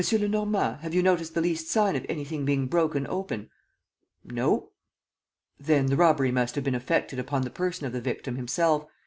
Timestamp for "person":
7.51-7.85